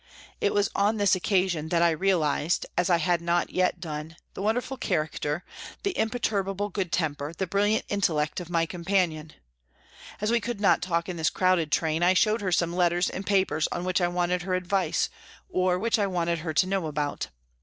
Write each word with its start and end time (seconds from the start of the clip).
It 0.39 0.51
was 0.51 0.67
on 0.73 0.97
this 0.97 1.13
occasion 1.13 1.69
that 1.69 1.83
I 1.83 1.91
realised, 1.91 2.65
as 2.75 2.89
I 2.89 2.97
had 2.97 3.21
not 3.21 3.51
yet 3.51 3.79
done, 3.79 4.15
the 4.33 4.41
wonderful 4.41 4.75
204 4.75 5.11
PRISONS 5.11 5.15
AND 5.15 5.81
PRISONERS 5.83 5.83
character, 5.83 5.83
the 5.83 6.01
imperturable 6.31 6.69
good 6.69 6.91
temper, 6.91 7.33
the 7.37 7.45
brilliant 7.45 7.85
intellect 7.87 8.39
of 8.39 8.49
my 8.49 8.65
companion. 8.65 9.33
As 10.19 10.31
we 10.31 10.39
could 10.39 10.59
not 10.59 10.81
talk 10.81 11.07
in 11.07 11.17
this 11.17 11.29
crowded 11.29 11.71
train, 11.71 12.01
I 12.01 12.15
showed 12.15 12.41
her 12.41 12.51
some 12.51 12.73
letters 12.75 13.11
and 13.11 13.27
papers 13.27 13.67
on 13.67 13.83
which 13.83 14.01
I 14.01 14.07
wanted 14.07 14.41
her 14.41 14.55
advice, 14.55 15.07
or 15.49 15.77
which 15.77 15.99
I 15.99 16.07
wanted 16.07 16.39
her 16.39 16.53
to 16.55 16.65
know 16.67 16.87
about. 16.87 17.27